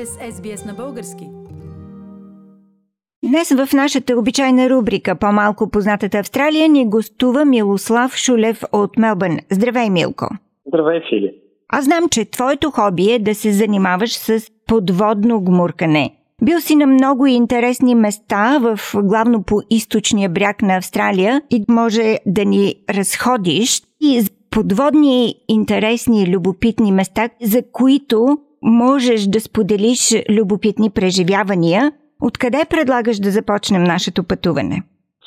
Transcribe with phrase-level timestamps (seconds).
[0.00, 1.28] сте с SBS на български.
[3.24, 9.38] Днес в нашата обичайна рубрика По-малко познатата Австралия ни гостува Милослав Шулев от Мелбърн.
[9.50, 10.28] Здравей, Милко!
[10.66, 11.34] Здравей, Фили!
[11.68, 16.10] Аз знам, че твоето хоби е да се занимаваш с подводно гмуркане.
[16.42, 22.16] Бил си на много интересни места, в главно по източния бряг на Австралия и може
[22.26, 30.00] да ни разходиш и подводни интересни, любопитни места, за които можеш да споделиш
[30.30, 31.92] любопитни преживявания.
[32.22, 34.82] Откъде предлагаш да започнем нашето пътуване?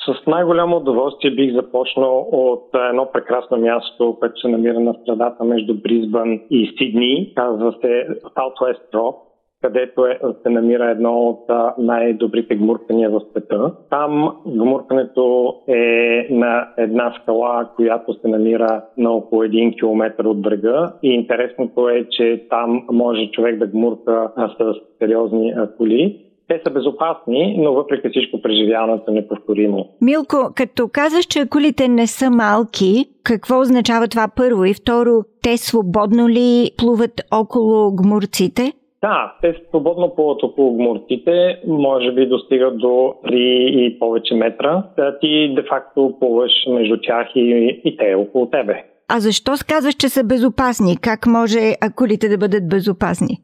[0.06, 5.74] С най-голямо удоволствие бих започнал от едно прекрасно място, което се намира на страдата между
[5.74, 7.32] Бризбън и Сидни.
[7.36, 8.06] Казва се
[8.36, 9.14] Southwest Rock
[9.64, 11.44] където е, се намира едно от
[11.78, 13.72] най-добрите гмуркания в света.
[13.90, 20.92] Там гмуркането е на една скала, която се намира на около 1 км от брега
[21.02, 26.20] и интересното е, че там може човек да гмурка с сериозни коли.
[26.48, 29.88] Те са безопасни, но въпреки всичко преживяването е неповторимо.
[30.00, 34.64] Милко, като казваш, че колите не са малки, какво означава това първо?
[34.64, 38.72] И второ, те свободно ли плуват около гмурците?
[39.04, 44.82] Да, те свободно плуват около гмурците, може би достигат до 3 и повече метра.
[44.96, 48.84] Да ти де-факто плуваш между тях и, и те около тебе.
[49.08, 50.96] А защо казваш, че са безопасни?
[51.00, 53.36] Как може акулите да бъдат безопасни?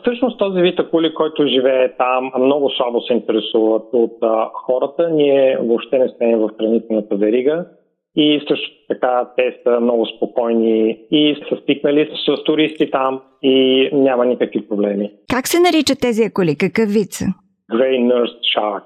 [0.00, 5.10] Всъщност този вид акули, който живее там, много слабо се интересуват от а, хората.
[5.10, 7.66] Ние въобще не сме в хранителната верига.
[8.16, 14.26] И също така те са много спокойни и са стикнали с туристи там и няма
[14.26, 15.12] никакви проблеми.
[15.32, 16.56] Как се наричат тези акули?
[16.56, 17.24] Какъв вид са?
[17.72, 18.82] Grey Nurse Shark.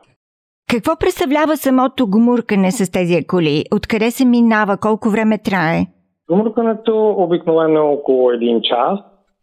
[0.70, 3.64] Какво представлява самото гмуркане с тези акули?
[3.74, 4.76] Откъде се минава?
[4.76, 5.86] Колко време трае?
[6.30, 8.98] Гмуркането обикновено е около един час.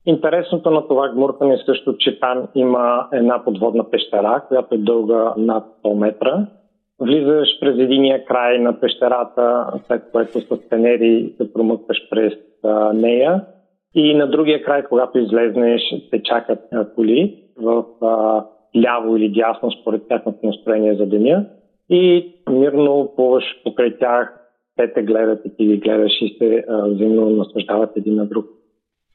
[0.06, 5.34] Интересното на това гмуркане е също, че там има една подводна пещера, която е дълга
[5.38, 6.48] над 100 метра
[7.02, 13.46] Влизаш през единия край на пещерата, след което с тенери се промъкваш през а, нея.
[13.96, 18.46] И на другия край, когато излезнеш, те чакат а, коли в а,
[18.84, 21.46] ляво или дясно, според тяхното настроение за деня.
[21.90, 24.34] И мирно плуваш покрай тях,
[24.78, 28.46] те те гледат и ти ги гледаш и се а, взаимно наслаждават един на друг.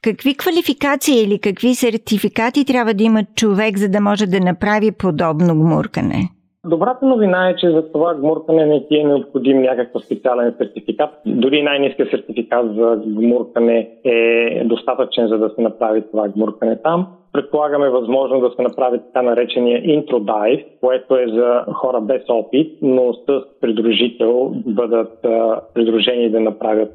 [0.03, 5.55] Какви квалификации или какви сертификати трябва да има човек, за да може да направи подобно
[5.55, 6.36] гмуркане?
[6.67, 11.09] Добрата новина е, че за това гмуркане не ти е необходим някакъв специален сертификат.
[11.25, 17.07] Дори най-низкият сертификат за гмуркане е достатъчен, за да се направи това гмуркане там.
[17.33, 23.13] Предполагаме възможно да се направи така наречения интродайв, което е за хора без опит, но
[23.13, 25.25] с придружител бъдат
[25.73, 26.93] придружени да направят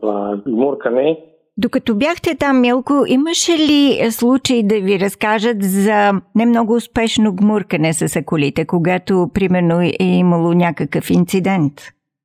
[0.00, 1.18] това гмуркане.
[1.62, 7.92] Докато бяхте там, Милко, имаше ли случай да ви разкажат за не много успешно гмуркане
[7.92, 11.72] с акулите, когато, примерно, е имало някакъв инцидент?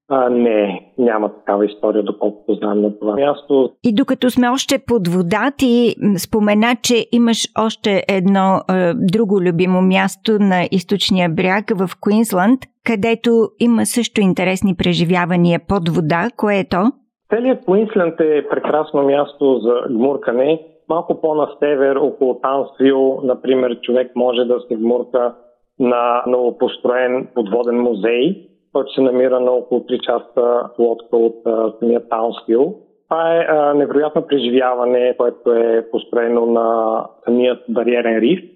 [0.10, 3.72] А, не, няма такава история, доколкото знам на това място.
[3.84, 9.82] И докато сме още под вода, ти спомена, че имаш още едно е, друго любимо
[9.82, 16.30] място на източния бряг в Куинсланд, където има също интересни преживявания под вода.
[16.38, 16.92] Кое е то?
[17.30, 20.62] Целият Куинсленд е прекрасно място за гмуркане.
[20.90, 25.36] Малко по-на север, около Тансвил, например, човек може да се гмурка
[25.80, 31.36] на новопостроен подводен музей, който се намира на около 3 часа лодка от
[31.80, 32.76] самия Таунсвил.
[33.10, 38.55] Това е а, невероятно преживяване, което е построено на самият бариерен риф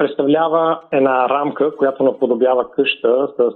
[0.00, 3.52] представлява една рамка, която наподобява къща с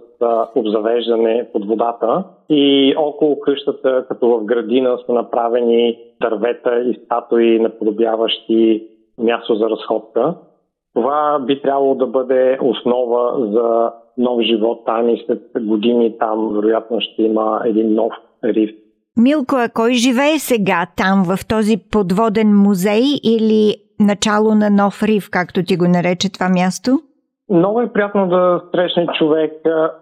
[0.54, 8.86] обзавеждане под водата и около къщата, като в градина, са направени дървета и статуи, наподобяващи
[9.18, 10.34] място за разходка.
[10.94, 17.00] Това би трябвало да бъде основа за нов живот там и след години там вероятно
[17.00, 18.12] ще има един нов
[18.44, 18.70] риф.
[19.16, 25.30] Милко, а кой живее сега там в този подводен музей или начало на нов риф,
[25.30, 26.90] както ти го нарече това място?
[27.50, 29.52] Много е приятно да срещне човек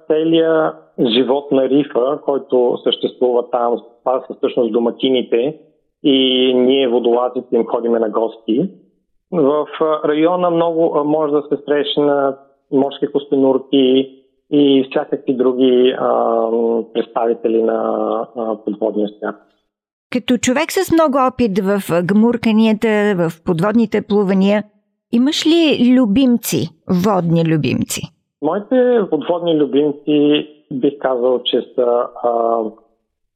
[0.07, 3.77] целия живот на рифа, който съществува там.
[4.05, 5.57] Това са всъщност домакините
[6.03, 8.71] и ние водолазите им ходиме на гости.
[9.33, 9.67] В
[10.05, 12.39] района много може да се срещнат
[12.73, 14.19] морски костенурки
[14.51, 16.49] и всякакви други а,
[16.95, 17.79] представители на
[18.37, 19.37] а, подводния свят.
[20.12, 24.64] Като човек с много опит в гмурканията, в подводните плувания,
[25.12, 26.69] имаш ли любимци,
[27.05, 28.03] водни любимци?
[28.43, 32.61] Моите подводни любимци бих казал, че са а,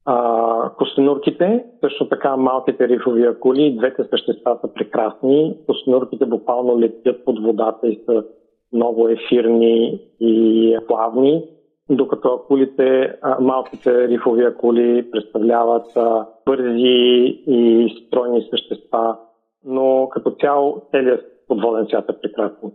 [0.08, 5.56] А, костенурките, също така малките рифови акули, двете същества са прекрасни.
[5.66, 8.24] Костенурките буквално летят под водата и са
[8.72, 11.44] много ефирни и плавни,
[11.90, 15.86] докато акулите, малките рифови акули представляват
[16.46, 19.16] бързи и стройни същества,
[19.64, 22.72] но като цяло целият подводен свят е прекрасен.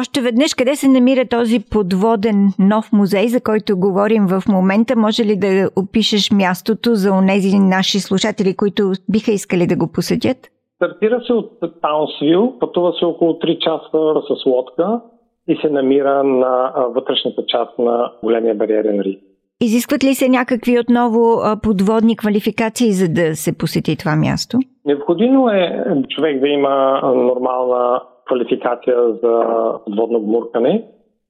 [0.00, 4.96] Още веднъж, къде се намира този подводен нов музей, за който говорим в момента?
[4.96, 10.36] Може ли да опишеш мястото за онези наши слушатели, които биха искали да го посетят?
[10.76, 15.00] Стартира се от Таунсвил, пътува се около 3 часа с лодка
[15.48, 19.20] и се намира на вътрешната част на големия бариерен риф.
[19.60, 24.58] Изискват ли се някакви отново подводни квалификации, за да се посети това място?
[24.84, 29.44] Необходимо е човек да има нормална квалификация за
[29.84, 30.84] подводно гмуркане,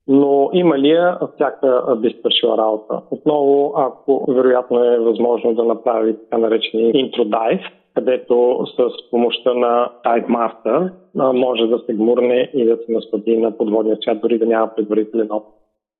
[0.09, 3.01] но има ли я, всяка би свършила работа.
[3.11, 7.61] Отново, ако вероятно е възможно да направи така наречени интродайв,
[7.95, 10.93] където с помощта на Tide Master
[11.35, 15.29] може да се гмурне и да се наслади на подводния свят, дори да няма предварителен
[15.31, 15.55] опит.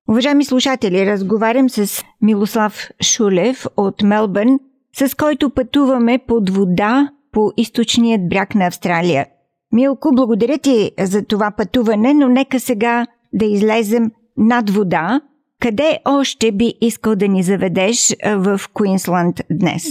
[0.09, 4.59] Уважаеми слушатели, разговарям с Милослав Шулев от Мелбърн,
[4.93, 9.25] с който пътуваме под вода по източният бряг на Австралия.
[9.73, 15.21] Милко, благодаря ти за това пътуване, но нека сега да излезем над вода.
[15.61, 19.83] Къде още би искал да ни заведеш в Куинсланд днес?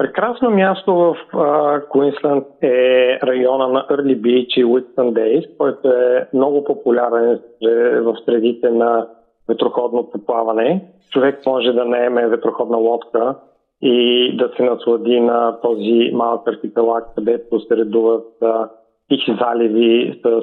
[0.00, 1.16] Прекрасно място в
[1.88, 7.40] Куинсланд е района на Early Beach и Whitsundays, който е много популярен
[8.02, 9.06] в средите на
[9.48, 10.84] ветроходното плаване.
[11.10, 13.34] Човек може да наеме ветроходна лодка
[13.82, 18.26] и да се наслади на този малък архипелаг, където се редуват
[19.08, 20.42] тихи заливи с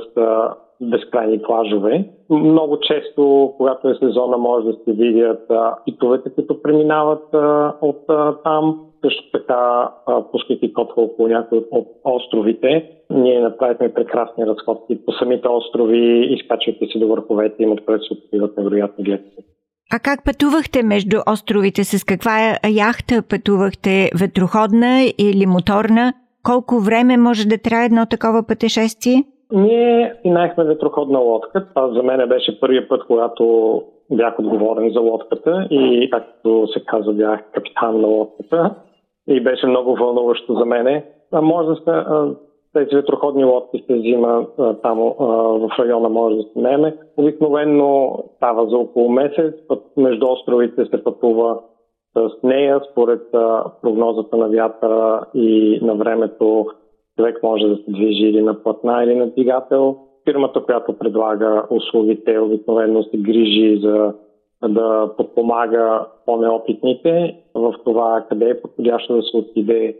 [0.82, 2.10] безкрайни плажове.
[2.30, 5.52] Много често, когато е сезона, може да се видят
[5.86, 8.84] питовете, които преминават а, от а, там.
[9.06, 9.92] Също така,
[10.32, 17.00] пускайки котва около някои от островите, ние направихме прекрасни разходки по самите острови, изкачвайки се
[17.00, 19.38] до върховете им, откъдето се откриват невероятни гледки.
[19.94, 21.84] А как пътувахте между островите?
[21.84, 24.10] С каква яхта пътувахте?
[24.20, 26.14] Ветроходна или моторна?
[26.44, 29.24] Колко време може да трае едно такова пътешествие?
[29.52, 31.68] Ние наехме ветроходна лодка.
[31.70, 37.14] Това за мен беше първият път, когато бях отговорен за лодката и, както се казва,
[37.14, 38.76] бях капитан на лодката.
[39.28, 41.06] И беше много вълнуващо за мене.
[41.32, 42.06] А може да се,
[42.74, 45.00] тези ветроходни лодки се взима там
[45.60, 46.98] в района, може да се неме.
[47.18, 49.56] Обикновено става за около месец.
[49.68, 51.60] Път между островите се пътува
[52.18, 53.22] с нея, според
[53.82, 56.66] прогнозата на вятъра и на времето,
[57.18, 59.98] човек може да се движи или на платна, или на двигател.
[60.26, 64.14] Фирмата, която предлага услугите, обикновено се грижи за
[64.68, 69.98] да подпомага по-неопитните в това къде е подходящо да се отиде,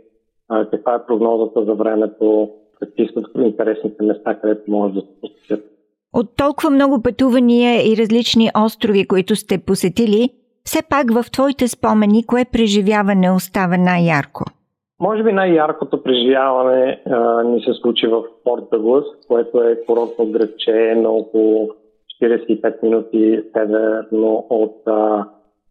[0.72, 2.50] каква е прогнозата за времето,
[2.80, 5.66] какви са интересните места, където може да се посетят.
[6.14, 10.30] От толкова много пътувания и различни острови, които сте посетили,
[10.64, 14.44] все пак в твоите спомени, кое преживяване остава най-ярко?
[15.00, 20.96] Може би най-яркото преживяване а, ни се случи в Порт Дъглас, което е курортно градче
[20.96, 21.70] на около
[22.24, 24.76] 45 минути северно от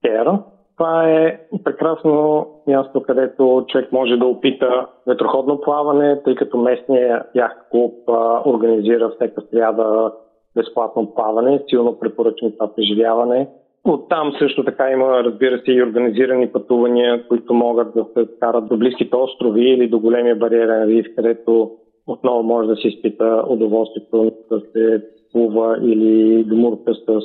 [0.05, 0.29] Кер.
[0.77, 7.59] Това е прекрасно място, където човек може да опита ветроходно плаване, тъй като местният яхт
[7.71, 10.13] клуб а, организира всека сряда
[10.57, 11.63] безплатно плаване.
[11.69, 13.49] Силно препоръчвам това преживяване.
[13.89, 18.77] Оттам също така има, разбира се, и организирани пътувания, които могат да се карат до
[18.77, 21.71] близките острови или до големия бариерен риф, където
[22.07, 25.03] отново може да се изпита удоволствието да се
[25.33, 27.21] плува или гмурка с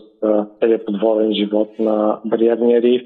[0.60, 3.02] целият подводен живот на бариерния риф.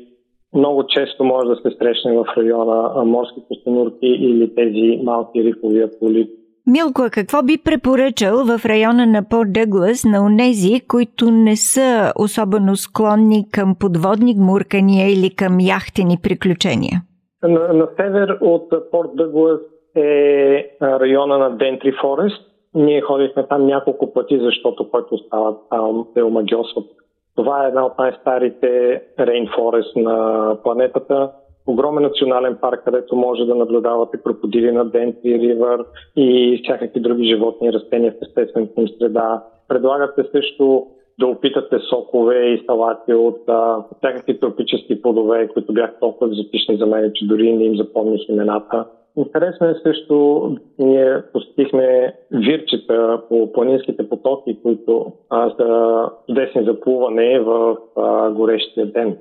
[0.56, 6.30] Много често може да се срещне в района морски костенурки или тези малки рифови акули,
[6.68, 12.76] Милко, какво би препоръчал в района на Порт Дъглас на унези, които не са особено
[12.76, 17.02] склонни към подводни гмуркания или към яхтени приключения?
[17.44, 19.60] На, на север от Порт Дъглас
[19.96, 22.42] е района на Дентри Форест.
[22.74, 26.84] Ние ходихме там няколко пъти, защото който остава там е омагиосва.
[27.36, 31.32] Това е една от най-старите рейнфорест на планетата
[31.68, 37.68] огромен национален парк, където може да наблюдавате крокодили на Дентри Ривър и всякакви други животни
[37.68, 39.44] и растения в естествената им среда.
[39.68, 40.88] Предлагате също
[41.20, 46.86] да опитате сокове и салати от а, всякакви тропически плодове, които бяха толкова екзотични за
[46.86, 48.86] мен, че дори не им запомних имената.
[49.18, 57.40] Интересно е също, ние посетихме вирчета по планинските потоки, които а, са чудесни за плуване
[57.40, 59.18] в а, горещия ден.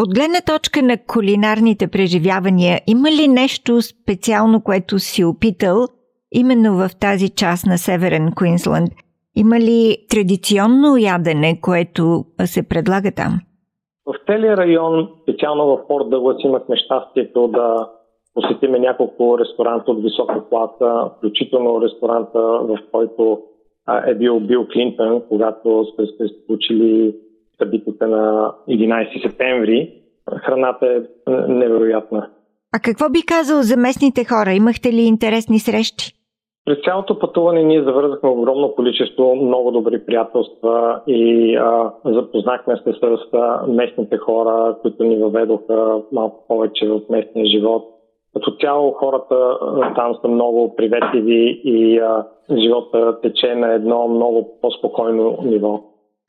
[0.00, 5.86] От гледна точка на кулинарните преживявания, има ли нещо специално, което си опитал
[6.32, 8.90] именно в тази част на Северен Куинсланд?
[9.36, 13.32] Има ли традиционно ядене, което се предлага там?
[14.06, 17.88] В целия район, специално в Порт Дъглас, имахме щастието да
[18.34, 23.42] посетиме няколко ресторанта от висока класа, включително ресторанта, в който
[24.06, 27.14] е бил Бил Клинтън, когато сте се случили
[27.58, 29.92] събитите на 11 септември.
[30.46, 32.30] Храната е невероятна.
[32.76, 34.52] А какво би казал за местните хора?
[34.52, 36.12] Имахте ли интересни срещи?
[36.66, 43.34] През цялото пътуване ние завързахме огромно количество много добри приятелства и а, запознахме се с
[43.34, 47.84] а, местните хора, които ни въведоха малко повече в местния живот.
[48.34, 49.58] Като цяло хората
[49.96, 55.80] там са много приветливи и а, живота тече на едно много по-спокойно ниво.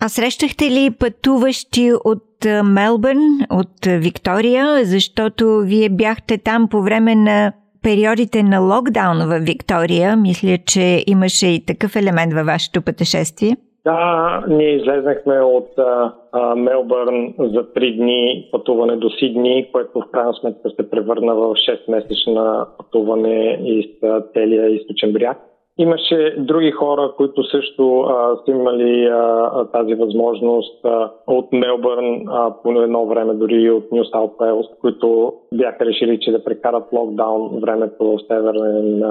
[0.04, 2.24] А срещахте ли пътуващи от
[2.63, 10.16] Мелбърн, от Виктория, защото вие бяхте там по време на периодите на локдаун в Виктория.
[10.18, 13.58] Мисля, че имаше и такъв елемент във вашето пътешествие.
[13.86, 20.12] Да, ние излезнахме от а, а, Мелбърн за три дни пътуване до Сидни, което в
[20.12, 23.86] крайна сметка се превърна в 6-месечна пътуване из
[24.34, 25.38] целия източен бряг.
[25.80, 32.54] Имаше други хора, които също а, са имали а, тази възможност а, от Мелбърн а,
[32.64, 37.60] по едно време, дори от Нью Саут Уелс, които бяха решили, че да прекарат локдаун
[37.62, 39.04] времето в Северен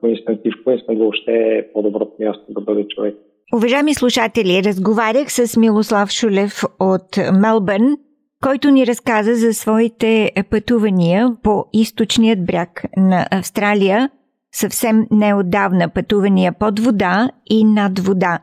[0.00, 3.14] Куинстън и в Куинстън въобще е по-доброто място да бъде човек.
[3.56, 7.96] Уважаеми слушатели, разговарях с Милослав Шулев от Мелбърн,
[8.42, 14.10] който ни разказа за своите пътувания по източният бряг на Австралия–
[14.52, 18.38] съвсем неотдавна пътувания под вода и над вода.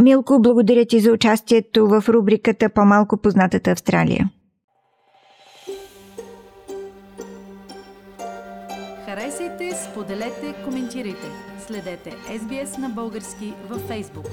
[0.00, 4.30] Милко, благодаря ти за участието в рубриката По-малко познатата Австралия.
[9.04, 11.26] Харесайте, споделете, коментирайте.
[11.66, 14.28] Следете SBS на български във Facebook.